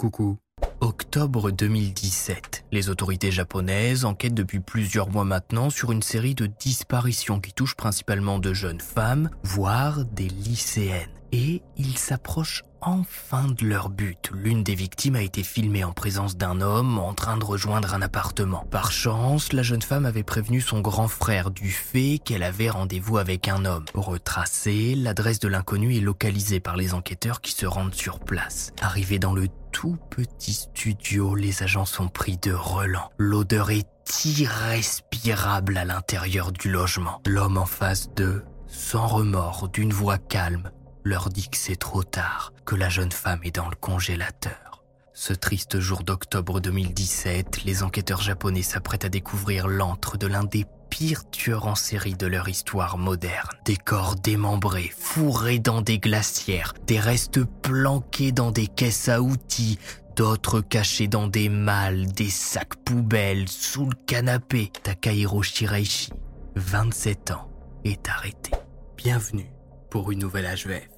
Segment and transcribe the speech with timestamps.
[0.00, 0.38] Coucou.
[0.80, 2.64] Octobre 2017.
[2.72, 7.74] Les autorités japonaises enquêtent depuis plusieurs mois maintenant sur une série de disparitions qui touchent
[7.74, 11.10] principalement de jeunes femmes, voire des lycéennes.
[11.32, 14.30] Et ils s'approchent enfin de leur but.
[14.32, 18.00] L'une des victimes a été filmée en présence d'un homme en train de rejoindre un
[18.00, 18.64] appartement.
[18.70, 23.18] Par chance, la jeune femme avait prévenu son grand frère du fait qu'elle avait rendez-vous
[23.18, 23.84] avec un homme.
[23.92, 28.72] Retracée, l'adresse de l'inconnu est localisée par les enquêteurs qui se rendent sur place.
[28.80, 29.46] Arrivés dans le
[29.80, 33.10] tout petit studio, les agents sont pris de relents.
[33.16, 33.88] L'odeur est
[34.26, 37.22] irrespirable à l'intérieur du logement.
[37.26, 40.70] L'homme en face d'eux, sans remords, d'une voix calme,
[41.02, 44.84] leur dit que c'est trop tard, que la jeune femme est dans le congélateur.
[45.14, 50.66] Ce triste jour d'octobre 2017, les enquêteurs japonais s'apprêtent à découvrir l'antre de l'un des
[50.90, 53.48] pires tueurs en série de leur histoire moderne.
[53.64, 59.78] Des corps démembrés, fourrés dans des glacières, des restes planqués dans des caisses à outils,
[60.16, 64.70] d'autres cachés dans des malles, des sacs poubelles, sous le canapé.
[64.82, 66.10] Takahiro Shiraishi,
[66.56, 67.48] 27 ans,
[67.84, 68.50] est arrêté.
[68.96, 69.50] Bienvenue
[69.88, 70.88] pour une nouvelle HVF.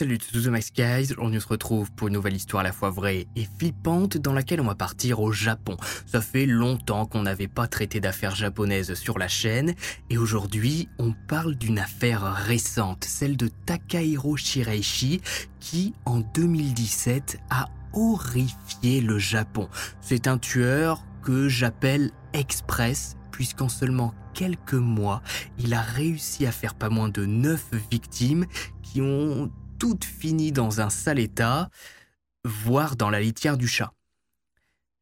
[0.00, 3.26] Salut tous Max Guys, on se retrouve pour une nouvelle histoire à la fois vraie
[3.36, 5.76] et flippante dans laquelle on va partir au Japon.
[6.06, 9.74] Ça fait longtemps qu'on n'avait pas traité d'affaires japonaises sur la chaîne
[10.08, 15.20] et aujourd'hui on parle d'une affaire récente, celle de Takahiro Shiraishi
[15.60, 19.68] qui en 2017 a horrifié le Japon.
[20.00, 25.20] C'est un tueur que j'appelle express puisqu'en seulement quelques mois,
[25.58, 28.46] il a réussi à faire pas moins de 9 victimes
[28.82, 29.50] qui ont
[29.80, 31.70] toutes finies dans un sale état,
[32.44, 33.92] voire dans la litière du chat.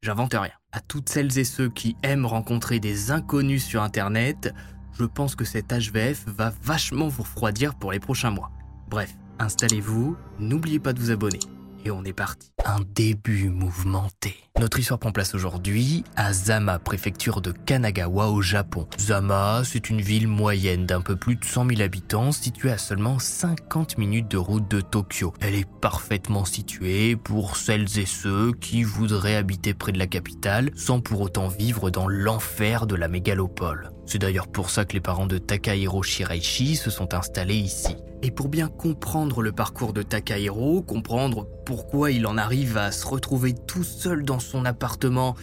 [0.02, 0.52] J'invente rien.
[0.70, 4.54] À toutes celles et ceux qui aiment rencontrer des inconnus sur Internet,
[4.92, 8.52] je pense que cet HVF va vachement vous refroidir pour les prochains mois.
[8.88, 11.40] Bref, installez-vous, n'oubliez pas de vous abonner
[11.84, 12.52] et on est parti.
[12.64, 14.47] Un début mouvementé.
[14.60, 18.88] Notre histoire prend place aujourd'hui à Zama, préfecture de Kanagawa au Japon.
[18.98, 23.20] Zama, c'est une ville moyenne d'un peu plus de 100 000 habitants située à seulement
[23.20, 25.32] 50 minutes de route de Tokyo.
[25.40, 30.70] Elle est parfaitement située pour celles et ceux qui voudraient habiter près de la capitale
[30.74, 33.92] sans pour autant vivre dans l'enfer de la mégalopole.
[34.06, 37.94] C'est d'ailleurs pour ça que les parents de Takahiro Shiraishi se sont installés ici.
[38.22, 43.06] Et pour bien comprendre le parcours de Takahiro, comprendre pourquoi il en arrive à se
[43.06, 45.36] retrouver tout seul dans son appartement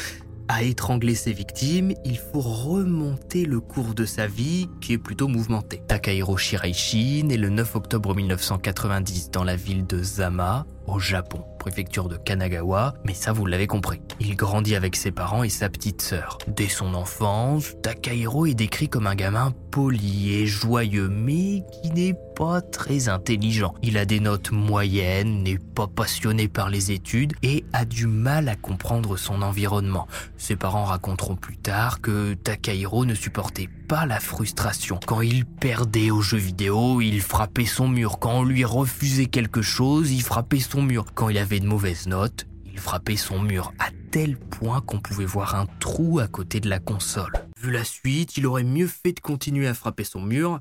[0.47, 5.27] à étrangler ses victimes, il faut remonter le cours de sa vie qui est plutôt
[5.27, 5.81] mouvementé.
[5.87, 12.09] Takahiro Shiraishi naît le 9 octobre 1990 dans la ville de Zama, au Japon, préfecture
[12.09, 13.99] de Kanagawa, mais ça vous l'avez compris.
[14.19, 16.37] Il grandit avec ses parents et sa petite sœur.
[16.47, 22.13] Dès son enfance, Takahiro est décrit comme un gamin poli et joyeux, mais qui n'est
[22.35, 23.73] pas très intelligent.
[23.81, 28.47] Il a des notes moyennes, n'est pas passionné par les études et a du mal
[28.47, 30.07] à comprendre son environnement.
[30.37, 34.99] Ses parents raconteront plus tard que Takahiro ne supportait pas la frustration.
[35.05, 38.19] Quand il perdait aux jeux vidéo, il frappait son mur.
[38.19, 41.05] Quand on lui refusait quelque chose, il frappait son mur.
[41.13, 45.25] Quand il avait de mauvaises notes, il frappait son mur à tel point qu'on pouvait
[45.25, 47.33] voir un trou à côté de la console.
[47.57, 50.59] Vu la suite, il aurait mieux fait de continuer à frapper son mur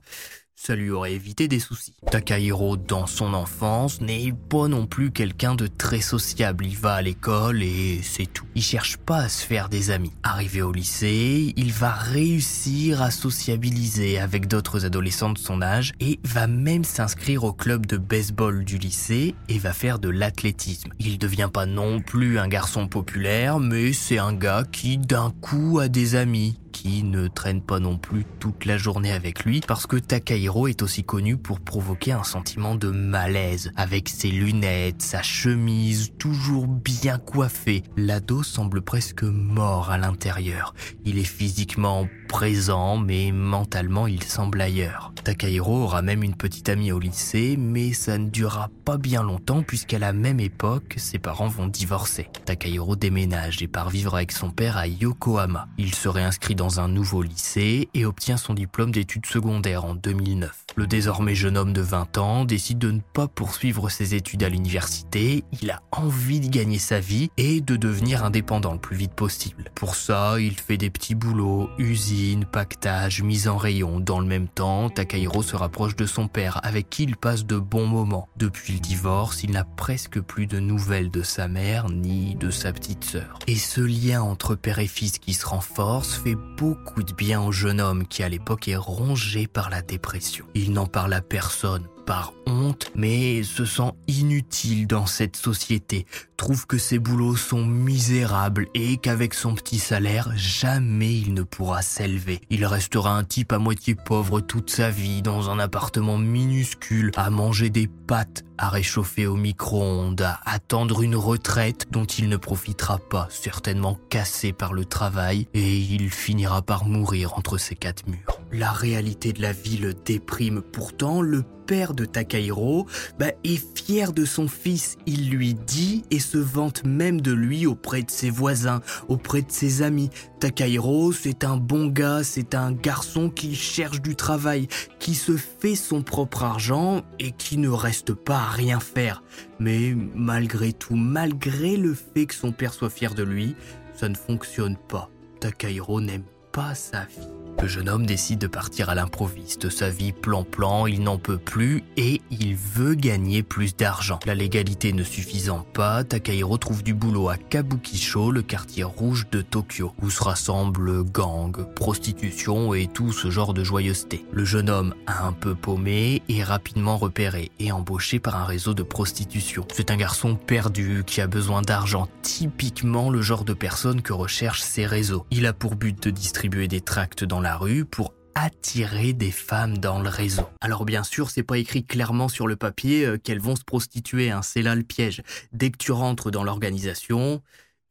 [0.67, 1.93] ça lui aurait évité des soucis.
[2.11, 6.65] Takahiro, dans son enfance, n'est pas non plus quelqu'un de très sociable.
[6.65, 8.47] Il va à l'école et c'est tout.
[8.55, 10.13] Il cherche pas à se faire des amis.
[10.23, 16.19] Arrivé au lycée, il va réussir à sociabiliser avec d'autres adolescents de son âge et
[16.25, 20.93] va même s'inscrire au club de baseball du lycée et va faire de l'athlétisme.
[20.99, 25.79] Il devient pas non plus un garçon populaire, mais c'est un gars qui d'un coup
[25.79, 29.87] a des amis qui ne traîne pas non plus toute la journée avec lui parce
[29.87, 33.71] que Takahiro est aussi connu pour provoquer un sentiment de malaise.
[33.77, 40.75] Avec ses lunettes, sa chemise toujours bien coiffée, l'ado semble presque mort à l'intérieur.
[41.05, 45.13] Il est physiquement présent mais mentalement il semble ailleurs.
[45.23, 49.63] Takahiro aura même une petite amie au lycée mais ça ne durera pas bien longtemps
[49.63, 52.29] puisqu'à la même époque ses parents vont divorcer.
[52.45, 55.69] Takahiro déménage et part vivre avec son père à Yokohama.
[55.79, 60.64] Il se réinscrit dans un nouveau lycée et obtient son diplôme d'études secondaires en 2009.
[60.77, 64.49] Le désormais jeune homme de 20 ans décide de ne pas poursuivre ses études à
[64.49, 69.13] l'université, il a envie de gagner sa vie et de devenir indépendant le plus vite
[69.13, 69.71] possible.
[69.77, 74.01] Pour ça, il fait des petits boulots, usine, pactage, mise en rayon.
[74.01, 77.57] Dans le même temps, Takahiro se rapproche de son père avec qui il passe de
[77.57, 78.29] bons moments.
[78.37, 82.73] Depuis le divorce, il n'a presque plus de nouvelles de sa mère ni de sa
[82.73, 83.39] petite sœur.
[83.47, 87.53] Et ce lien entre père et fils qui se renforce fait beaucoup de bien au
[87.53, 90.47] jeune homme qui à l'époque est rongé par la dépression.
[90.73, 96.07] N'en parle à personne, par honte, mais se sent inutile dans cette société,
[96.37, 101.83] trouve que ses boulots sont misérables et qu'avec son petit salaire, jamais il ne pourra
[101.83, 102.41] s'élever.
[102.51, 107.31] Il restera un type à moitié pauvre toute sa vie, dans un appartement minuscule, à
[107.31, 112.99] manger des pâtes, à réchauffer au micro-ondes, à attendre une retraite dont il ne profitera
[112.99, 118.41] pas, certainement cassé par le travail, et il finira par mourir entre ces quatre murs.
[118.53, 122.87] La réalité de la vie le déprime pourtant, le père de Takahiro
[123.19, 124.97] bah, est fier de son fils.
[125.07, 129.51] Il lui dit et se vante même de lui auprès de ses voisins, auprès de
[129.51, 130.11] ses amis.
[130.41, 134.69] Takahiro, c'est un bon gars, c'est un garçon qui cherche du travail,
[134.99, 139.23] qui se fait son propre argent et qui ne reste pas rien faire.
[139.59, 143.55] Mais malgré tout, malgré le fait que son père soit fier de lui,
[143.95, 145.11] ça ne fonctionne pas.
[145.41, 147.44] Takahiro n'aime pas sa vie.
[147.63, 149.71] Le jeune homme décide de partir à l'improviste.
[149.71, 154.19] Sa vie plan-plan, il n'en peut plus et il veut gagner plus d'argent.
[154.27, 159.41] La légalité ne suffisant pas, Takahiro trouve du boulot à Kabukisho, le quartier rouge de
[159.41, 164.27] Tokyo, où se rassemblent gangs, prostitution et tout ce genre de joyeuseté.
[164.33, 168.83] Le jeune homme, un peu paumé, est rapidement repéré et embauché par un réseau de
[168.83, 169.67] prostitution.
[169.73, 174.63] C'est un garçon perdu qui a besoin d'argent, typiquement le genre de personne que recherchent
[174.63, 175.25] ces réseaux.
[175.31, 179.79] Il a pour but de distribuer des tracts dans la rue pour attirer des femmes
[179.79, 180.49] dans le réseau.
[180.61, 184.31] Alors bien sûr, c'est pas écrit clairement sur le papier euh, qu'elles vont se prostituer,
[184.31, 185.23] hein, c'est là le piège.
[185.53, 187.43] Dès que tu rentres dans l'organisation,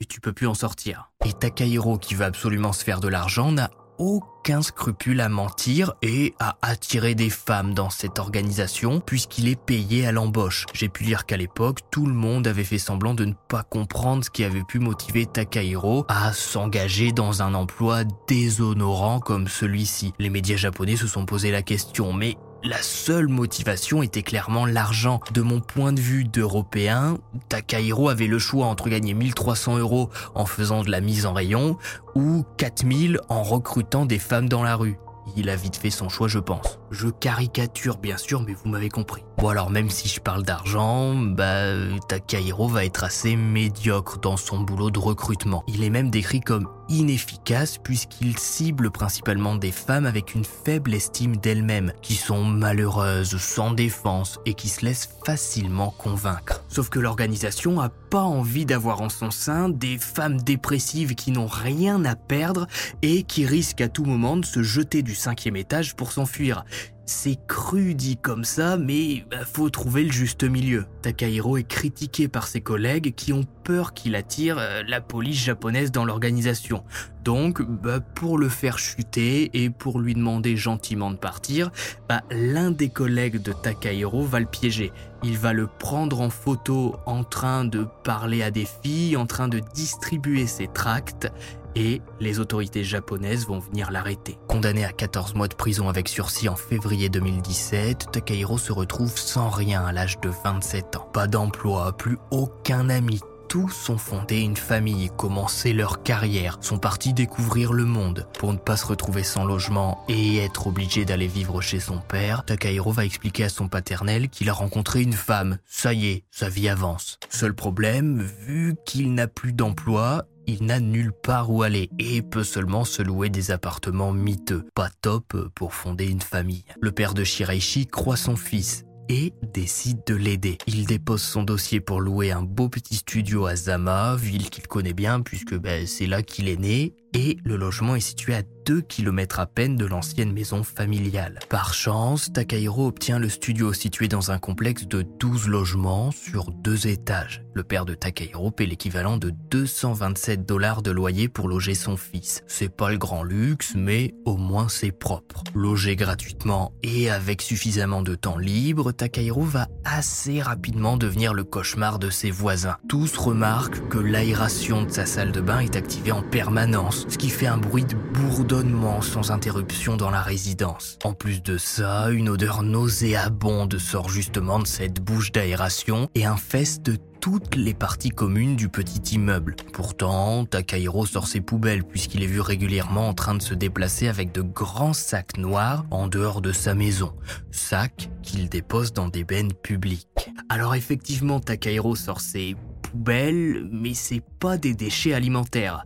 [0.09, 1.11] tu peux plus en sortir.
[1.25, 6.33] Et Takahiro, qui veut absolument se faire de l'argent, n'a aucun scrupule à mentir et
[6.39, 10.65] à attirer des femmes dans cette organisation puisqu'il est payé à l'embauche.
[10.73, 14.23] J'ai pu lire qu'à l'époque, tout le monde avait fait semblant de ne pas comprendre
[14.23, 20.13] ce qui avait pu motiver Takahiro à s'engager dans un emploi déshonorant comme celui-ci.
[20.19, 25.19] Les médias japonais se sont posé la question, mais la seule motivation était clairement l'argent.
[25.33, 27.17] De mon point de vue d'Européen,
[27.49, 31.77] Takahiro avait le choix entre gagner 1300 euros en faisant de la mise en rayon
[32.15, 34.97] ou 4000 en recrutant des femmes dans la rue.
[35.37, 36.79] Il a vite fait son choix, je pense.
[36.91, 39.23] Je caricature bien sûr, mais vous m'avez compris.
[39.37, 41.65] Bon alors même si je parle d'argent, bah
[42.07, 45.63] Takahiro va être assez médiocre dans son boulot de recrutement.
[45.67, 51.37] Il est même décrit comme inefficace puisqu'il cible principalement des femmes avec une faible estime
[51.37, 56.63] d'elles-mêmes, qui sont malheureuses, sans défense et qui se laissent facilement convaincre.
[56.67, 61.47] Sauf que l'organisation a pas envie d'avoir en son sein des femmes dépressives qui n'ont
[61.47, 62.67] rien à perdre
[63.01, 66.63] et qui risquent à tout moment de se jeter du cinquième étage pour s'enfuir.
[67.05, 70.85] C'est cru dit comme ça, mais bah, faut trouver le juste milieu.
[71.01, 75.91] Takahiro est critiqué par ses collègues qui ont peur qu'il attire euh, la police japonaise
[75.91, 76.85] dans l'organisation.
[77.25, 81.71] Donc, bah, pour le faire chuter et pour lui demander gentiment de partir,
[82.07, 84.93] bah, l'un des collègues de Takahiro va le piéger.
[85.23, 89.49] Il va le prendre en photo en train de parler à des filles, en train
[89.49, 91.27] de distribuer ses tracts
[91.75, 94.37] et les autorités japonaises vont venir l'arrêter.
[94.47, 99.49] Condamné à 14 mois de prison avec sursis en février 2017, Takahiro se retrouve sans
[99.49, 101.09] rien à l'âge de 27 ans.
[101.13, 103.19] Pas d'emploi, plus aucun ami,
[103.53, 108.27] tous ont fondé une famille, commencé leur carrière, sont partis découvrir le monde.
[108.39, 112.45] Pour ne pas se retrouver sans logement et être obligé d'aller vivre chez son père,
[112.45, 115.59] Takahiro va expliquer à son paternel qu'il a rencontré une femme.
[115.67, 117.19] Ça y est, sa vie avance.
[117.29, 122.43] Seul problème, vu qu'il n'a plus d'emploi, il n'a nulle part où aller et peut
[122.43, 126.63] seulement se louer des appartements miteux, pas top pour fonder une famille.
[126.81, 130.57] Le père de Shiraishi croit son fils et décide de l'aider.
[130.67, 134.93] Il dépose son dossier pour louer un beau petit studio à Zama, ville qu'il connaît
[134.93, 138.81] bien puisque ben, c'est là qu'il est né, et le logement est situé à 2
[138.81, 141.39] km à peine de l'ancienne maison familiale.
[141.49, 146.87] Par chance, Takahiro obtient le studio situé dans un complexe de 12 logements sur deux
[146.87, 147.43] étages.
[147.53, 152.41] Le père de Takahiro paie l'équivalent de 227 dollars de loyer pour loger son fils.
[152.47, 155.43] C'est pas le grand luxe, mais au moins c'est propre.
[155.53, 161.99] Logé gratuitement et avec suffisamment de temps libre, Takahiro va assez rapidement devenir le cauchemar
[161.99, 162.77] de ses voisins.
[162.87, 167.29] Tous remarquent que l'aération de sa salle de bain est activée en permanence, ce qui
[167.29, 170.97] fait un bruit de bourdonnement sans interruption dans la résidence.
[171.03, 176.91] En plus de ça, une odeur nauséabonde sort justement de cette bouche d'aération et infeste
[177.19, 179.55] toutes les parties communes du petit immeuble.
[179.71, 184.33] Pourtant, Takahiro sort ses poubelles puisqu'il est vu régulièrement en train de se déplacer avec
[184.33, 187.13] de grands sacs noirs en dehors de sa maison.
[187.51, 190.31] Sacs qu'il dépose dans des bennes publiques.
[190.49, 195.85] Alors effectivement, Takahiro sort ses poubelles, mais c'est pas des déchets alimentaires.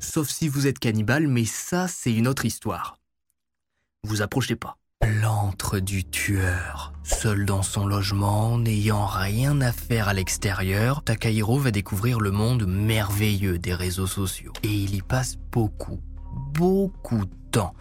[0.00, 2.98] Sauf si vous êtes cannibale, mais ça c'est une autre histoire.
[4.02, 4.76] Vous approchez pas.
[5.22, 6.92] L'antre du tueur.
[7.02, 12.66] Seul dans son logement, n'ayant rien à faire à l'extérieur, Takahiro va découvrir le monde
[12.66, 14.52] merveilleux des réseaux sociaux.
[14.62, 16.00] Et il y passe beaucoup,
[16.54, 17.74] beaucoup de temps,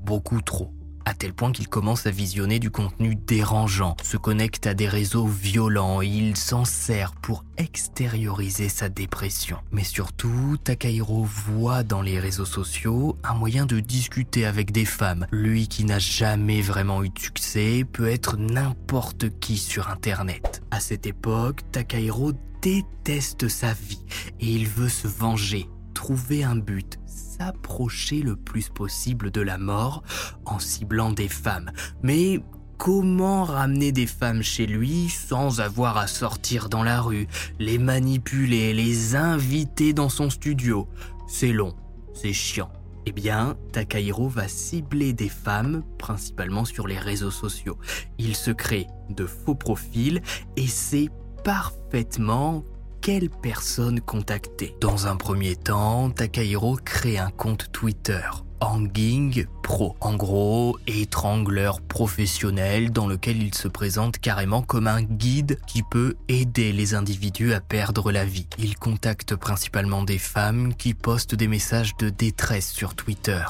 [0.00, 0.75] beaucoup trop
[1.18, 6.02] tel point qu'il commence à visionner du contenu dérangeant, se connecte à des réseaux violents
[6.02, 9.58] et il s'en sert pour extérioriser sa dépression.
[9.72, 15.26] Mais surtout, Takahiro voit dans les réseaux sociaux un moyen de discuter avec des femmes.
[15.30, 20.62] Lui qui n'a jamais vraiment eu de succès peut être n'importe qui sur Internet.
[20.70, 22.32] À cette époque, Takahiro
[22.62, 24.04] déteste sa vie
[24.40, 30.02] et il veut se venger, trouver un but, s'approcher le plus possible de la mort
[30.44, 31.70] en ciblant des femmes.
[32.02, 32.40] Mais
[32.78, 37.26] comment ramener des femmes chez lui sans avoir à sortir dans la rue,
[37.58, 40.88] les manipuler, les inviter dans son studio?
[41.26, 41.74] C'est long,
[42.12, 42.70] c'est chiant.
[43.06, 47.78] Eh bien, Takahiro va cibler des femmes, principalement sur les réseaux sociaux.
[48.18, 50.20] Il se crée de faux profils
[50.56, 51.08] et sait
[51.44, 52.64] parfaitement
[53.06, 54.74] quelle personne contacter?
[54.80, 58.18] Dans un premier temps, Takahiro crée un compte Twitter.
[58.60, 59.96] Hanging Pro.
[60.00, 66.14] En gros, étrangleur professionnel dans lequel il se présente carrément comme un guide qui peut
[66.28, 68.46] aider les individus à perdre la vie.
[68.58, 73.42] Il contacte principalement des femmes qui postent des messages de détresse sur Twitter,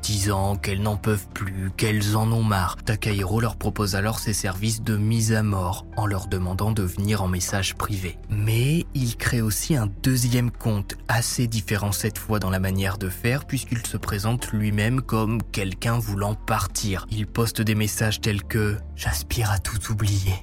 [0.00, 2.76] disant qu'elles n'en peuvent plus, qu'elles en ont marre.
[2.76, 7.22] Takahiro leur propose alors ses services de mise à mort en leur demandant de venir
[7.22, 8.18] en message privé.
[8.28, 13.08] Mais il crée aussi un deuxième compte, assez différent cette fois dans la manière de
[13.08, 15.42] faire puisqu'il se présente lui-même comme
[15.98, 17.06] voulant partir.
[17.10, 20.34] Il poste des messages tels que⁇ J'aspire à tout oublier.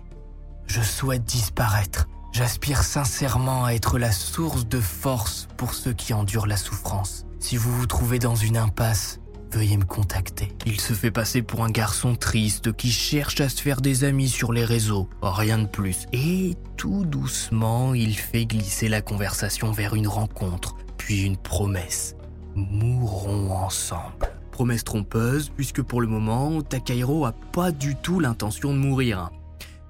[0.67, 2.07] Je souhaite disparaître.
[2.31, 7.25] J'aspire sincèrement à être la source de force pour ceux qui endurent la souffrance.
[7.39, 9.19] Si vous vous trouvez dans une impasse,
[9.51, 10.47] veuillez me contacter.
[10.65, 14.29] Il se fait passer pour un garçon triste qui cherche à se faire des amis
[14.29, 16.05] sur les réseaux, rien de plus.
[16.13, 22.15] Et tout doucement, il fait glisser la conversation vers une rencontre, puis une promesse.
[22.55, 24.40] Mourrons ensemble.
[24.61, 29.31] Promesse trompeuse, puisque pour le moment, Takahiro a pas du tout l'intention de mourir.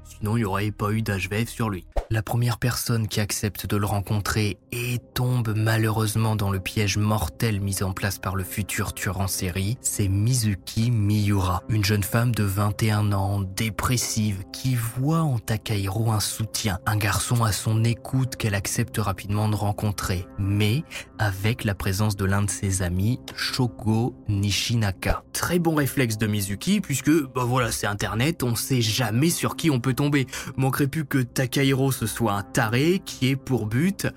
[0.06, 1.86] Sinon, il n'y aurait pas eu d'HVF sur lui.
[2.12, 7.62] La première personne qui accepte de le rencontrer et tombe malheureusement dans le piège mortel
[7.62, 12.36] mis en place par le futur tueur en série, c'est Mizuki Miura, une jeune femme
[12.36, 18.36] de 21 ans, dépressive, qui voit en Takahiro un soutien, un garçon à son écoute
[18.36, 20.84] qu'elle accepte rapidement de rencontrer, mais
[21.18, 25.24] avec la présence de l'un de ses amis, Shogo Nishinaka.
[25.32, 29.70] Très bon réflexe de Mizuki puisque, bah voilà, c'est internet, on sait jamais sur qui
[29.70, 30.28] on peut tomber.
[30.58, 34.08] Manquerait plus que Takahiro ce soit un taré qui ait pour but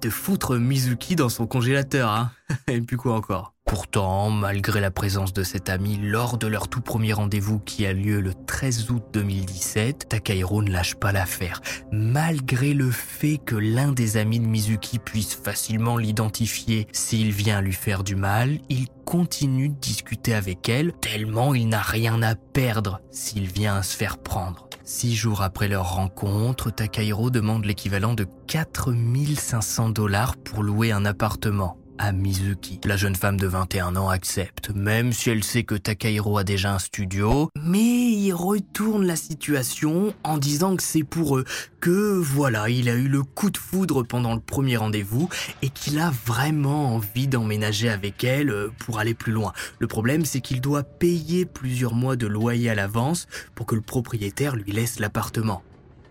[0.00, 2.30] de foutre Mizuki dans son congélateur, hein.
[2.68, 3.52] Et puis quoi encore?
[3.66, 7.92] Pourtant, malgré la présence de cet ami lors de leur tout premier rendez-vous qui a
[7.92, 11.60] lieu le 13 août 2017, Takahiro ne lâche pas l'affaire.
[11.92, 17.74] Malgré le fait que l'un des amis de Mizuki puisse facilement l'identifier s'il vient lui
[17.74, 23.02] faire du mal, il continue de discuter avec elle tellement il n'a rien à perdre
[23.10, 24.67] s'il vient se faire prendre.
[24.90, 31.76] Six jours après leur rencontre, Takahiro demande l'équivalent de 4500 dollars pour louer un appartement
[31.98, 32.80] à Mizuki.
[32.84, 36.72] La jeune femme de 21 ans accepte, même si elle sait que Takahiro a déjà
[36.72, 41.44] un studio, mais il retourne la situation en disant que c'est pour eux,
[41.80, 45.28] que voilà, il a eu le coup de foudre pendant le premier rendez-vous
[45.62, 49.52] et qu'il a vraiment envie d'emménager avec elle euh, pour aller plus loin.
[49.78, 53.80] Le problème, c'est qu'il doit payer plusieurs mois de loyer à l'avance pour que le
[53.80, 55.62] propriétaire lui laisse l'appartement.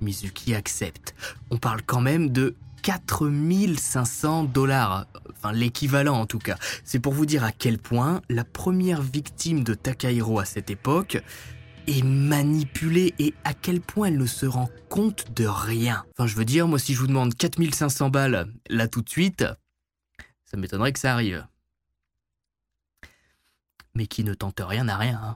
[0.01, 1.15] Mizuki accepte.
[1.49, 2.55] On parle quand même de
[2.87, 6.55] 4500 dollars, enfin l'équivalent en tout cas.
[6.85, 11.21] C'est pour vous dire à quel point la première victime de Takahiro à cette époque
[11.87, 16.05] est manipulée et à quel point elle ne se rend compte de rien.
[16.13, 19.43] Enfin je veux dire, moi si je vous demande 4500 balles là tout de suite,
[20.45, 21.45] ça m'étonnerait que ça arrive.
[23.95, 25.19] Mais qui ne tente rien n'a rien.
[25.21, 25.35] Hein.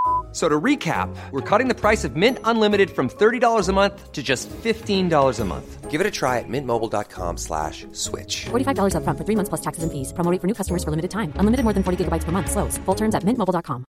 [0.31, 4.23] So to recap, we're cutting the price of Mint Unlimited from $30 a month to
[4.23, 5.91] just $15 a month.
[5.91, 8.45] Give it a try at mintmobile.com slash switch.
[8.45, 10.13] $45 upfront for three months plus taxes and fees.
[10.13, 11.33] Promo for new customers for limited time.
[11.35, 12.49] Unlimited more than 40 gigabytes per month.
[12.49, 12.77] Slows.
[12.85, 13.83] Full terms at mintmobile.com.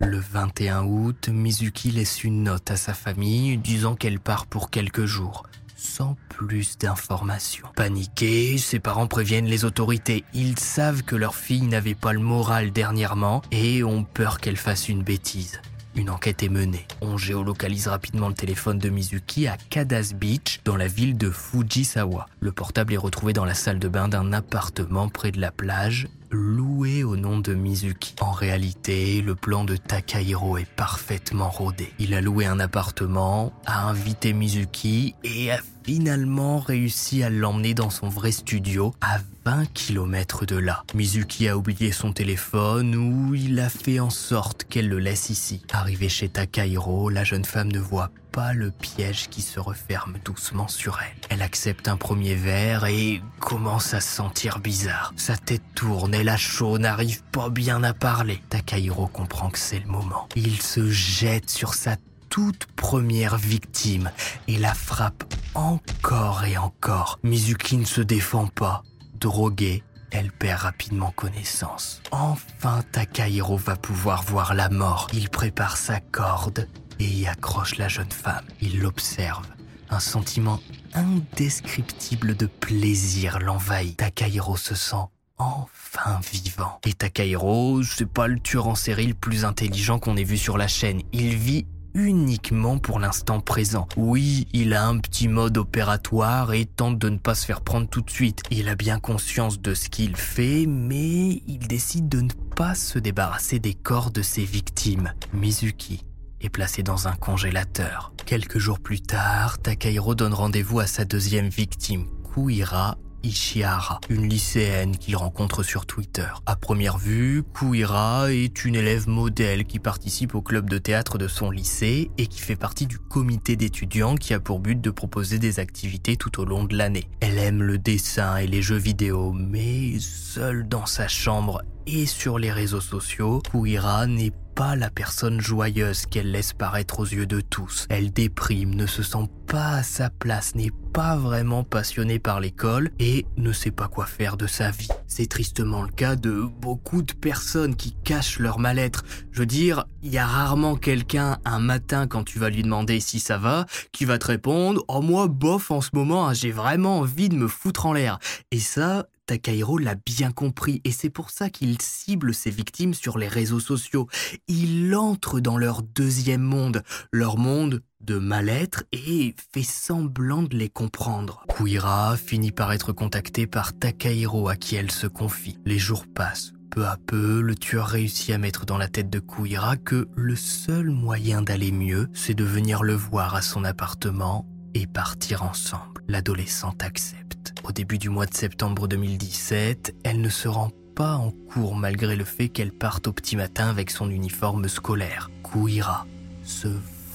[0.00, 5.04] Le 21 août, Mizuki laisse une note à sa famille disant qu'elle part pour quelques
[5.04, 5.42] jours.
[5.78, 7.68] Sans plus d'informations.
[7.76, 10.24] Paniqués, ses parents préviennent les autorités.
[10.34, 14.88] Ils savent que leur fille n'avait pas le moral dernièrement et ont peur qu'elle fasse
[14.88, 15.60] une bêtise.
[15.94, 16.86] Une enquête est menée.
[17.00, 22.28] On géolocalise rapidement le téléphone de Mizuki à Kadas Beach, dans la ville de Fujisawa.
[22.40, 26.08] Le portable est retrouvé dans la salle de bain d'un appartement près de la plage
[26.30, 28.14] loué au nom de Mizuki.
[28.20, 31.92] En réalité, le plan de Takahiro est parfaitement rodé.
[31.98, 37.90] Il a loué un appartement, a invité Mizuki et a finalement réussi à l'emmener dans
[37.90, 40.84] son vrai studio à 20 km de là.
[40.94, 45.62] Mizuki a oublié son téléphone ou il a fait en sorte qu'elle le laisse ici.
[45.72, 50.68] Arrivée chez Takahiro, la jeune femme ne voit pas le piège qui se referme doucement
[50.68, 51.16] sur elle.
[51.30, 55.12] Elle accepte un premier verre et commence à se sentir bizarre.
[55.16, 58.42] Sa tête tourne, elle a chaud, n'arrive pas bien à parler.
[58.48, 60.28] Takahiro comprend que c'est le moment.
[60.36, 61.96] Il se jette sur sa
[62.28, 64.10] toute première victime
[64.46, 67.18] et la frappe encore et encore.
[67.22, 68.82] Mizuki ne se défend pas.
[69.14, 72.00] Droguée, elle perd rapidement connaissance.
[72.10, 75.08] Enfin, Takahiro va pouvoir voir la mort.
[75.12, 78.44] Il prépare sa corde et y accroche la jeune femme.
[78.60, 79.46] Il l'observe.
[79.90, 80.60] Un sentiment
[80.94, 83.96] indescriptible de plaisir l'envahit.
[83.96, 85.06] Takahiro se sent
[85.38, 86.78] enfin vivant.
[86.84, 90.58] Et Takahiro, c'est pas le tueur en série le plus intelligent qu'on ait vu sur
[90.58, 91.00] la chaîne.
[91.12, 93.88] Il vit uniquement pour l'instant présent.
[93.96, 97.88] Oui, il a un petit mode opératoire et tente de ne pas se faire prendre
[97.88, 98.42] tout de suite.
[98.50, 102.98] Il a bien conscience de ce qu'il fait, mais il décide de ne pas se
[102.98, 105.12] débarrasser des corps de ses victimes.
[105.32, 106.04] Mizuki
[106.40, 108.12] est placé dans un congélateur.
[108.26, 114.96] Quelques jours plus tard, Takahiro donne rendez-vous à sa deuxième victime, Kuira Ishihara, une lycéenne
[114.96, 116.28] qu'il rencontre sur Twitter.
[116.46, 121.26] À première vue, Kuira est une élève modèle qui participe au club de théâtre de
[121.26, 125.38] son lycée et qui fait partie du comité d'étudiants qui a pour but de proposer
[125.38, 127.08] des activités tout au long de l'année.
[127.20, 132.38] Elle aime le dessin et les jeux vidéo, mais seule dans sa chambre et sur
[132.38, 137.40] les réseaux sociaux, Kuira n'est pas la personne joyeuse qu'elle laisse paraître aux yeux de
[137.40, 137.86] tous.
[137.90, 142.90] Elle déprime, ne se sent pas à sa place, n'est pas vraiment passionnée par l'école
[142.98, 144.88] et ne sait pas quoi faire de sa vie.
[145.06, 149.04] C'est tristement le cas de beaucoup de personnes qui cachent leur mal-être.
[149.30, 152.98] Je veux dire, il y a rarement quelqu'un un matin quand tu vas lui demander
[152.98, 156.50] si ça va, qui va te répondre "Oh moi bof en ce moment, hein, j'ai
[156.50, 158.18] vraiment envie de me foutre en l'air."
[158.50, 163.18] Et ça, Takahiro l'a bien compris et c'est pour ça qu'il cible ses victimes sur
[163.18, 164.08] les réseaux sociaux.
[164.48, 170.70] Il entre dans leur deuxième monde, leur monde de mal-être et fait semblant de les
[170.70, 171.44] comprendre.
[171.46, 175.58] Kuira finit par être contactée par Takahiro à qui elle se confie.
[175.66, 176.54] Les jours passent.
[176.70, 180.36] Peu à peu, le tueur réussit à mettre dans la tête de Kuira que le
[180.36, 184.46] seul moyen d'aller mieux, c'est de venir le voir à son appartement
[184.78, 186.02] et partir ensemble.
[186.06, 187.52] L'adolescente accepte.
[187.64, 192.14] Au début du mois de septembre 2017, elle ne se rend pas en cours malgré
[192.14, 195.30] le fait qu'elle parte au petit matin avec son uniforme scolaire.
[195.42, 196.06] Kuira
[196.44, 196.68] se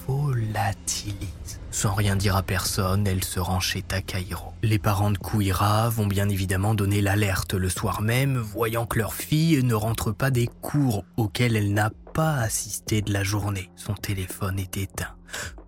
[0.05, 1.61] volatilise.
[1.71, 4.53] Sans rien dire à personne, elle se rend chez Takahiro.
[4.61, 9.13] Les parents de Kuira vont bien évidemment donner l'alerte le soir même, voyant que leur
[9.13, 13.71] fille ne rentre pas des cours auxquels elle n'a pas assisté de la journée.
[13.75, 15.15] Son téléphone est éteint.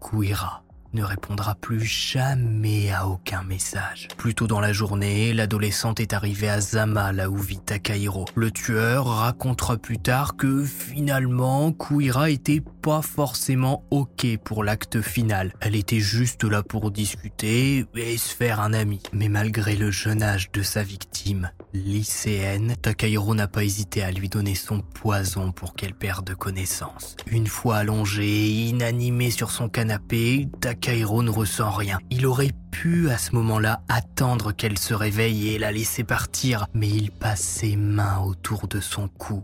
[0.02, 4.08] Kuira ne répondra plus jamais à aucun message.
[4.18, 8.26] Plus tôt dans la journée, l'adolescente est arrivée à Zama, là où vit Takahiro.
[8.34, 15.54] Le tueur racontera plus tard que finalement, Kuira était pas forcément ok pour l'acte final.
[15.60, 19.02] Elle était juste là pour discuter et se faire un ami.
[19.12, 24.30] Mais malgré le jeune âge de sa victime, lycéenne, Takahiro n'a pas hésité à lui
[24.30, 27.18] donner son poison pour qu'elle perde connaissance.
[27.28, 30.48] Une fois allongée, inanimée sur son canapé,
[30.88, 32.00] ne ressent rien.
[32.12, 36.90] Il aurait pu à ce moment-là attendre qu'elle se réveille et la laisser partir, mais
[36.90, 39.44] il passe ses mains autour de son cou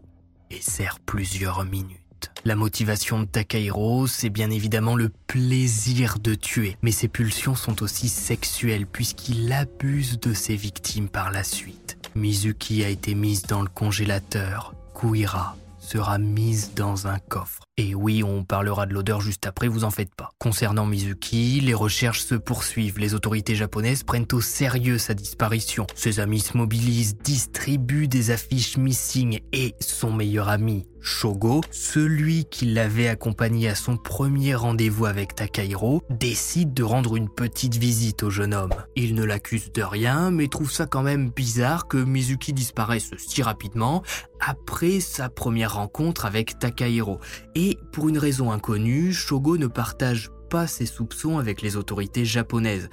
[0.51, 1.97] et serre plusieurs minutes.
[2.45, 7.81] La motivation de Takahiro, c'est bien évidemment le plaisir de tuer, mais ses pulsions sont
[7.81, 11.97] aussi sexuelles puisqu'il abuse de ses victimes par la suite.
[12.13, 15.55] Mizuki a été mise dans le congélateur, Kuira
[15.91, 17.63] sera mise dans un coffre.
[17.75, 20.29] Et oui, on parlera de l'odeur juste après, vous en faites pas.
[20.39, 22.97] Concernant Mizuki, les recherches se poursuivent.
[22.97, 25.87] Les autorités japonaises prennent au sérieux sa disparition.
[25.95, 32.65] Ses amis se mobilisent, distribuent des affiches missing et son meilleur ami, Shogo, celui qui
[32.65, 38.29] l'avait accompagné à son premier rendez-vous avec Takahiro, décide de rendre une petite visite au
[38.29, 38.73] jeune homme.
[38.95, 43.41] Il ne l'accuse de rien, mais trouve ça quand même bizarre que Mizuki disparaisse si
[43.41, 44.03] rapidement
[44.39, 47.19] après sa première rencontre avec Takahiro.
[47.55, 52.89] Et pour une raison inconnue, Shogo ne partage pas ses soupçons avec les autorités japonaises.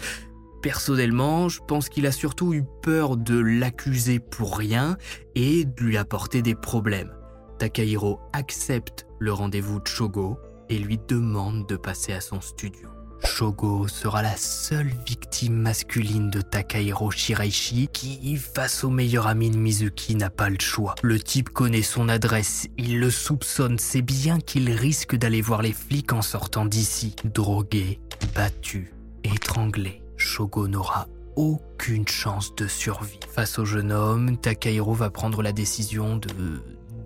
[0.62, 4.96] Personnellement, je pense qu'il a surtout eu peur de l'accuser pour rien
[5.34, 7.17] et de lui apporter des problèmes.
[7.58, 12.88] Takahiro accepte le rendez-vous de Shogo et lui demande de passer à son studio.
[13.24, 19.58] Shogo sera la seule victime masculine de Takahiro Shiraishi qui, face au meilleur ami de
[19.58, 20.94] Mizuki, n'a pas le choix.
[21.02, 25.72] Le type connaît son adresse, il le soupçonne, c'est bien qu'il risque d'aller voir les
[25.72, 27.16] flics en sortant d'ici.
[27.24, 27.98] Drogué,
[28.36, 28.94] battu,
[29.24, 33.20] étranglé, Shogo n'aura aucune chance de survie.
[33.32, 36.28] Face au jeune homme, Takahiro va prendre la décision de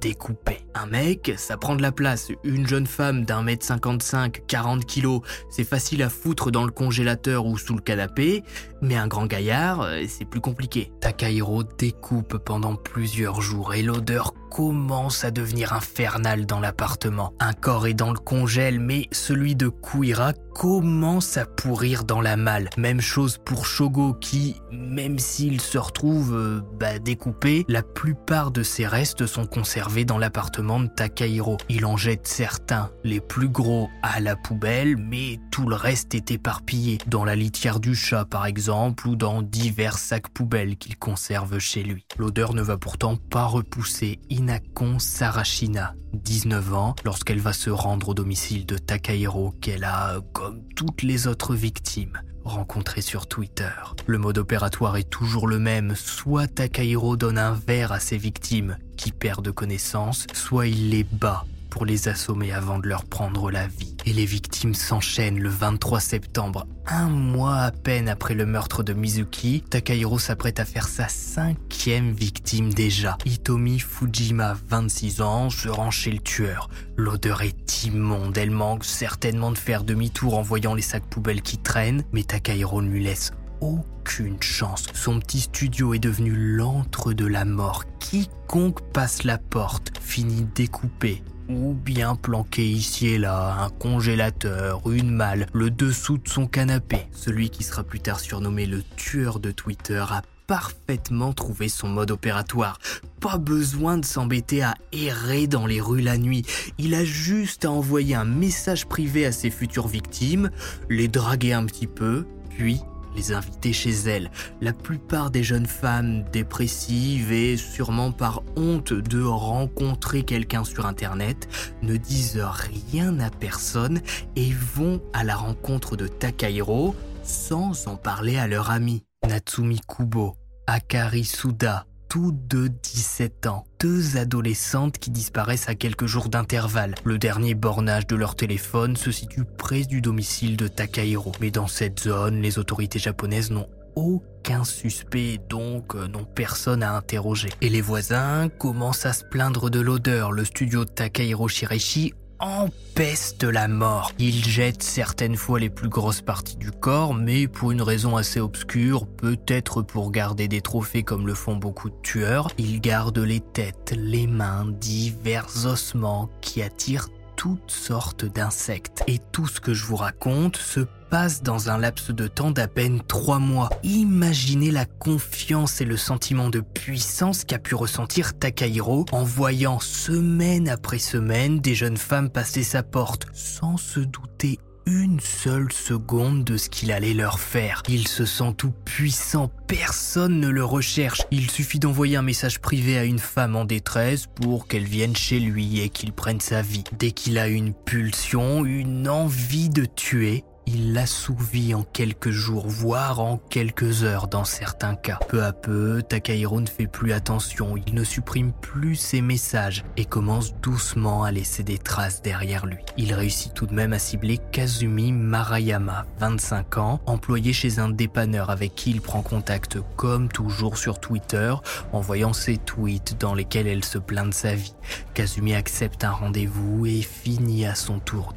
[0.03, 0.59] découpé.
[0.75, 2.33] Un mec, ça prend de la place.
[2.43, 7.47] Une jeune femme d'un mètre 55, 40 kilos, c'est facile à foutre dans le congélateur
[7.47, 8.43] ou sous le canapé,
[8.81, 10.91] mais un grand gaillard, euh, c'est plus compliqué.
[11.01, 17.33] Takahiro découpe pendant plusieurs jours et l'odeur commence à devenir infernale dans l'appartement.
[17.41, 22.37] Un corps est dans le congèle, mais celui de Kuira commence à pourrir dans la
[22.37, 22.69] malle.
[22.77, 28.63] Même chose pour Shogo qui, même s'il se retrouve euh, bah, découpé, la plupart de
[28.63, 31.57] ses restes sont conservés dans l'appartement de Takahiro.
[31.71, 36.31] Il en jette certains, les plus gros, à la poubelle, mais tout le reste est
[36.31, 41.59] éparpillé, dans la litière du chat par exemple, ou dans divers sacs poubelles qu'il conserve
[41.59, 42.05] chez lui.
[42.19, 48.15] L'odeur ne va pourtant pas repousser Inakon Sarashina, 19 ans, lorsqu'elle va se rendre au
[48.15, 53.71] domicile de Takahiro qu'elle a comme toutes les autres victimes rencontrées sur Twitter.
[54.05, 58.79] Le mode opératoire est toujours le même, soit Takahiro donne un verre à ses victimes
[58.97, 63.69] qui perdent connaissance, soit il les bat pour les assommer avant de leur prendre la
[63.69, 63.92] vie.
[64.05, 68.93] Et les victimes s'enchaînent le 23 septembre, un mois à peine après le meurtre de
[68.93, 69.63] Mizuki.
[69.69, 73.17] Takahiro s'apprête à faire sa cinquième victime déjà.
[73.25, 76.69] Hitomi Fujima, 26 ans, se rend chez le tueur.
[76.97, 81.59] L'odeur est immonde, elle manque certainement de faire demi-tour en voyant les sacs poubelles qui
[81.59, 84.87] traînent, mais Takahiro ne lui laisse aucune chance.
[84.93, 87.85] Son petit studio est devenu l'antre de la mort.
[88.01, 91.23] Quiconque passe la porte finit découpé,
[91.55, 97.07] ou bien planqué ici et là, un congélateur, une malle, le dessous de son canapé.
[97.13, 102.11] Celui qui sera plus tard surnommé le tueur de Twitter a parfaitement trouvé son mode
[102.11, 102.79] opératoire.
[103.21, 106.45] Pas besoin de s'embêter à errer dans les rues la nuit.
[106.79, 110.51] Il a juste à envoyer un message privé à ses futures victimes,
[110.91, 112.81] les draguer un petit peu, puis
[113.17, 114.31] les inviter chez elle.
[114.61, 121.49] La plupart des jeunes femmes dépressives et sûrement par honte de rencontrer quelqu'un sur Internet
[121.83, 124.01] ne disent rien à personne
[124.37, 129.05] et vont à la rencontre de Takahiro sans en parler à leur ami.
[129.29, 131.87] Natsumi Kubo, Akari Suda,
[132.21, 133.65] de 17 ans.
[133.81, 136.95] Deux adolescentes qui disparaissent à quelques jours d'intervalle.
[137.05, 141.33] Le dernier bornage de leur téléphone se situe près du domicile de Takahiro.
[141.41, 146.95] Mais dans cette zone, les autorités japonaises n'ont aucun suspect, donc euh, n'ont personne à
[146.95, 147.49] interroger.
[147.61, 150.33] Et les voisins commencent à se plaindre de l'odeur.
[150.33, 154.13] Le studio Takahiro Shiraishi empeste la mort.
[154.19, 158.41] Il jette certaines fois les plus grosses parties du corps, mais pour une raison assez
[158.41, 163.41] obscure, peut-être pour garder des trophées comme le font beaucoup de tueurs, il garde les
[163.41, 167.09] têtes, les mains, divers ossements qui attirent
[167.43, 169.03] toutes sortes d'insectes.
[169.09, 170.79] Et tout ce que je vous raconte se
[171.11, 173.69] passe dans un laps de temps d'à peine trois mois.
[173.83, 180.69] Imaginez la confiance et le sentiment de puissance qu'a pu ressentir Takahiro en voyant semaine
[180.69, 186.57] après semaine des jeunes femmes passer sa porte, sans se douter une seule seconde de
[186.57, 187.83] ce qu'il allait leur faire.
[187.89, 191.23] Il se sent tout puissant, personne ne le recherche.
[191.31, 195.41] Il suffit d'envoyer un message privé à une femme en détresse pour qu'elle vienne chez
[195.41, 196.85] lui et qu'il prenne sa vie.
[196.99, 203.21] Dès qu'il a une pulsion, une envie de tuer, il l'assouvit en quelques jours, voire
[203.21, 205.19] en quelques heures dans certains cas.
[205.29, 210.05] Peu à peu, Takahiro ne fait plus attention, il ne supprime plus ses messages et
[210.05, 212.79] commence doucement à laisser des traces derrière lui.
[212.97, 218.51] Il réussit tout de même à cibler Kazumi Marayama, 25 ans, employé chez un dépanneur
[218.51, 221.55] avec qui il prend contact comme toujours sur Twitter,
[221.93, 224.75] en voyant ses tweets dans lesquels elle se plaint de sa vie.
[225.15, 228.35] Kazumi accepte un rendez-vous et finit à son tour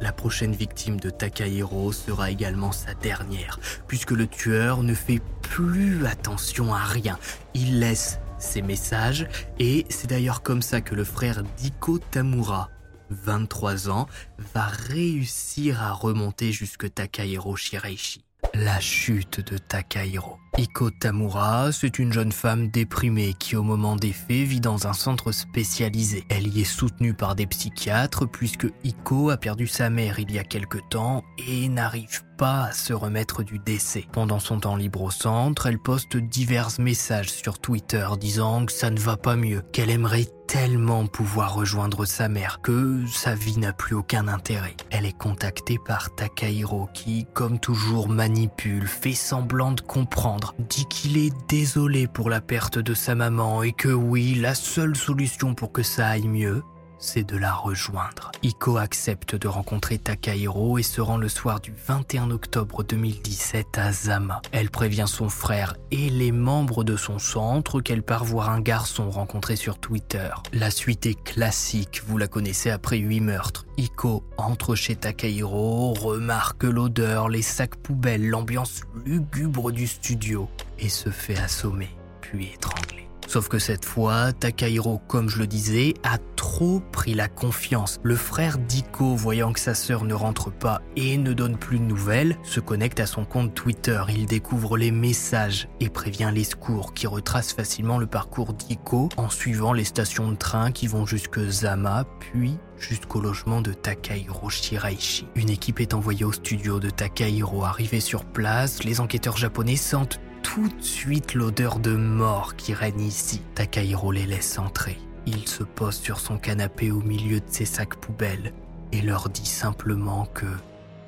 [0.00, 6.06] La prochaine victime de Takahiro sera également sa dernière, puisque le tueur ne fait plus
[6.06, 7.18] attention à rien.
[7.54, 9.26] Il laisse ses messages,
[9.58, 12.70] et c'est d'ailleurs comme ça que le frère Diko Tamura,
[13.10, 14.06] 23 ans,
[14.54, 18.24] va réussir à remonter jusque Takahiro Shiraishi.
[18.54, 20.38] La chute de Takahiro.
[20.56, 24.92] Iko Tamura, c'est une jeune femme déprimée qui au moment des faits vit dans un
[24.92, 26.24] centre spécialisé.
[26.28, 30.38] Elle y est soutenue par des psychiatres puisque Iko a perdu sa mère il y
[30.38, 34.06] a quelque temps et n'arrive pas à se remettre du décès.
[34.12, 38.90] Pendant son temps libre au centre, elle poste divers messages sur Twitter disant que ça
[38.90, 43.72] ne va pas mieux, qu'elle aimerait tellement pouvoir rejoindre sa mère que sa vie n'a
[43.72, 44.76] plus aucun intérêt.
[44.90, 51.16] Elle est contactée par Takahiro qui, comme toujours, manipule, fait semblant de comprendre, dit qu'il
[51.16, 55.72] est désolé pour la perte de sa maman et que oui, la seule solution pour
[55.72, 56.62] que ça aille mieux,
[57.04, 58.32] c'est de la rejoindre.
[58.42, 63.92] Iko accepte de rencontrer Takahiro et se rend le soir du 21 octobre 2017 à
[63.92, 64.40] Zama.
[64.52, 69.10] Elle prévient son frère et les membres de son centre qu'elle part voir un garçon
[69.10, 70.30] rencontré sur Twitter.
[70.52, 73.66] La suite est classique, vous la connaissez après huit meurtres.
[73.76, 81.10] Iko entre chez Takahiro, remarque l'odeur, les sacs poubelles, l'ambiance lugubre du studio et se
[81.10, 81.90] fait assommer,
[82.22, 83.03] puis étrangler.
[83.26, 87.98] Sauf que cette fois, Takahiro, comme je le disais, a trop pris la confiance.
[88.02, 91.84] Le frère d'Iko, voyant que sa sœur ne rentre pas et ne donne plus de
[91.84, 94.02] nouvelles, se connecte à son compte Twitter.
[94.08, 99.30] Il découvre les messages et prévient les secours qui retracent facilement le parcours d'Iko en
[99.30, 105.26] suivant les stations de train qui vont jusque Zama, puis jusqu'au logement de Takahiro Shiraishi.
[105.34, 107.64] Une équipe est envoyée au studio de Takahiro.
[107.64, 113.00] Arrivé sur place, les enquêteurs japonais sentent tout de suite l'odeur de mort qui règne
[113.00, 113.42] ici.
[113.56, 114.98] Takahiro les laisse entrer.
[115.26, 118.52] Il se pose sur son canapé au milieu de ses sacs poubelles
[118.92, 120.46] et leur dit simplement que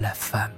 [0.00, 0.50] la femme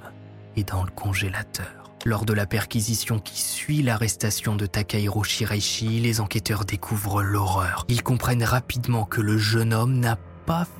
[0.56, 1.66] est dans le congélateur.
[2.06, 7.84] Lors de la perquisition qui suit l'arrestation de Takahiro Shiraishi, les enquêteurs découvrent l'horreur.
[7.88, 10.16] Ils comprennent rapidement que le jeune homme n'a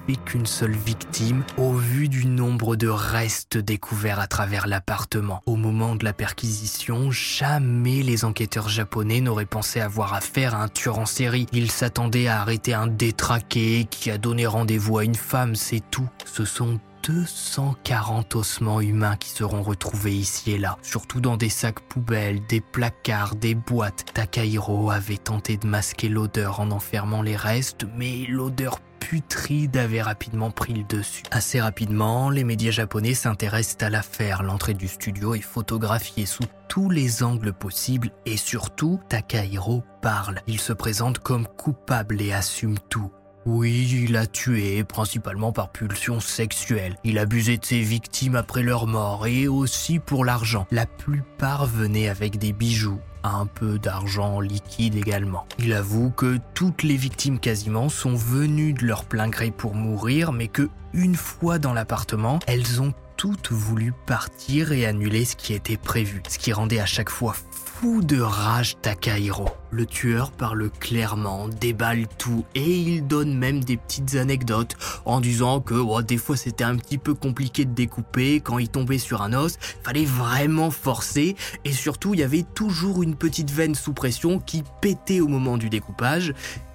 [0.07, 5.43] fait qu'une seule victime au vu du nombre de restes découverts à travers l'appartement.
[5.47, 10.69] Au moment de la perquisition, jamais les enquêteurs japonais n'auraient pensé avoir affaire à un
[10.69, 11.47] tueur en série.
[11.53, 16.09] Ils s'attendaient à arrêter un détraqué qui a donné rendez-vous à une femme, c'est tout.
[16.25, 21.81] Ce sont 240 ossements humains qui seront retrouvés ici et là, surtout dans des sacs
[21.81, 24.07] poubelles, des placards, des boîtes.
[24.15, 30.51] Takahiro avait tenté de masquer l'odeur en enfermant les restes, mais l'odeur putride avait rapidement
[30.51, 31.23] pris le dessus.
[31.31, 34.43] Assez rapidement, les médias japonais s'intéressent à l'affaire.
[34.43, 40.41] L'entrée du studio est photographiée sous tous les angles possibles et surtout, Takahiro parle.
[40.47, 43.11] Il se présente comme coupable et assume tout.
[43.47, 46.97] Oui, il a tué, principalement par pulsion sexuelle.
[47.03, 50.67] Il abusait de ses victimes après leur mort et aussi pour l'argent.
[50.71, 55.47] La plupart venaient avec des bijoux, un peu d'argent liquide également.
[55.59, 60.33] Il avoue que toutes les victimes quasiment sont venues de leur plein gré pour mourir,
[60.33, 65.53] mais que une fois dans l'appartement, elles ont toutes voulu partir et annuler ce qui
[65.53, 69.49] était prévu, ce qui rendait à chaque fois fou de rage Takahiro.
[69.73, 75.61] Le tueur parle clairement, déballe tout et il donne même des petites anecdotes en disant
[75.61, 79.21] que oh, des fois c'était un petit peu compliqué de découper, quand il tombait sur
[79.21, 83.95] un os, fallait vraiment forcer et surtout il y avait toujours une petite veine sous
[83.95, 86.35] pression qui pétait au moment du découpage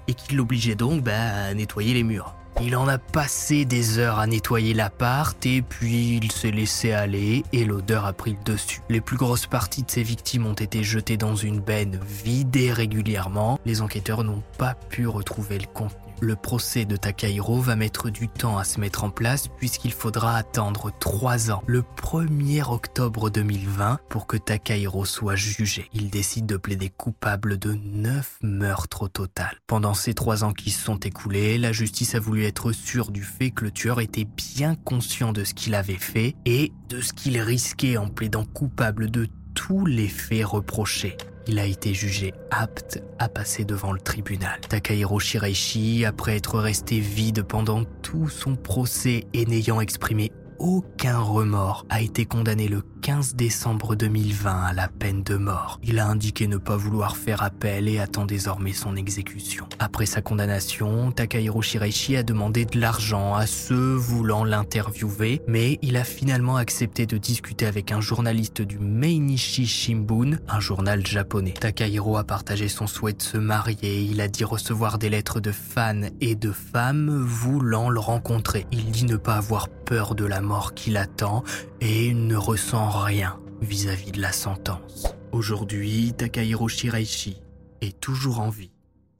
[0.09, 2.35] et qui l'obligeait donc bah, à nettoyer les murs.
[2.61, 7.43] Il en a passé des heures à nettoyer l'appart et puis il s'est laissé aller
[7.51, 8.81] et l'odeur a pris le dessus.
[8.89, 13.59] Les plus grosses parties de ses victimes ont été jetées dans une benne vidée régulièrement.
[13.65, 16.02] Les enquêteurs n'ont pas pu retrouver le contenu.
[16.21, 20.35] Le procès de Takahiro va mettre du temps à se mettre en place puisqu'il faudra
[20.35, 25.89] attendre trois ans, le 1er octobre 2020, pour que Takahiro soit jugé.
[25.93, 29.57] Il décide de plaider coupable de neuf meurtres au total.
[29.67, 33.23] Pendant ces trois ans qui se sont écoulés, la justice a voulu être sûre du
[33.23, 37.13] fait que le tueur était bien conscient de ce qu'il avait fait et de ce
[37.13, 41.17] qu'il risquait en plaidant coupable de tous les faits reprochés
[41.47, 44.59] il a été jugé apte à passer devant le tribunal.
[44.67, 51.85] Takahiro Shiraishi, après être resté vide pendant tout son procès et n'ayant exprimé aucun remords,
[51.89, 55.79] a été condamné le 15 décembre 2020 à la peine de mort.
[55.83, 59.67] Il a indiqué ne pas vouloir faire appel et attend désormais son exécution.
[59.79, 65.97] Après sa condamnation, Takahiro Shiraishi a demandé de l'argent à ceux voulant l'interviewer, mais il
[65.97, 71.53] a finalement accepté de discuter avec un journaliste du Mainichi Shimbun, un journal japonais.
[71.59, 75.51] Takahiro a partagé son souhait de se marier, il a dit recevoir des lettres de
[75.51, 78.65] fans et de femmes voulant le rencontrer.
[78.71, 81.43] Il dit ne pas avoir de la mort qui l'attend
[81.79, 85.13] et ne ressent rien vis-à-vis de la sentence.
[85.31, 87.37] Aujourd'hui, Takahiro Shiraishi
[87.81, 88.71] est toujours en vie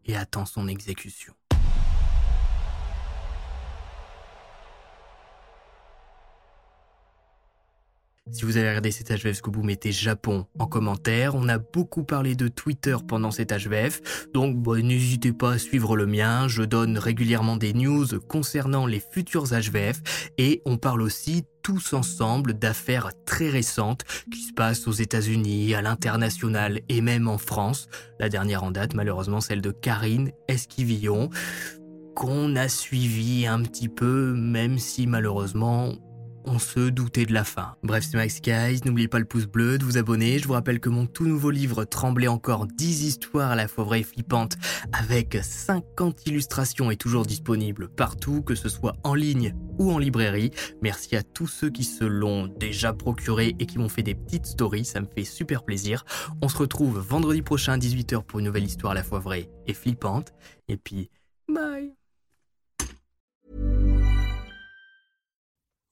[0.06, 1.34] et attend son exécution.
[8.32, 11.36] Si vous avez regardé cet HVF, que vous mettez Japon en commentaire.
[11.36, 15.98] On a beaucoup parlé de Twitter pendant cet HVF, donc bah, n'hésitez pas à suivre
[15.98, 16.48] le mien.
[16.48, 20.02] Je donne régulièrement des news concernant les futurs HVF
[20.38, 25.82] et on parle aussi tous ensemble d'affaires très récentes qui se passent aux États-Unis, à
[25.82, 27.90] l'international et même en France.
[28.20, 31.30] La dernière en date, malheureusement, celle de Karine Esquivillon,
[32.16, 35.94] qu'on a suivi un petit peu, même si malheureusement
[36.46, 37.76] on se doutait de la fin.
[37.84, 40.40] Bref, c'est Max Guys, n'oubliez pas le pouce bleu, de vous abonner.
[40.40, 43.84] Je vous rappelle que mon tout nouveau livre Trembler encore 10 histoires à la fois
[43.84, 44.58] vraies et flippantes
[44.92, 50.52] avec 50 illustrations est toujours disponible partout, que ce soit en ligne ou en librairie.
[50.82, 54.46] Merci à tous ceux qui se l'ont déjà procuré et qui m'ont fait des petites
[54.46, 56.06] stories, ça me fait super plaisir.
[56.42, 59.50] On se retrouve vendredi prochain à 18h pour une nouvelle histoire à la fois vraie
[59.68, 60.34] et flippante.
[60.68, 61.10] Et puis,
[61.48, 61.94] bye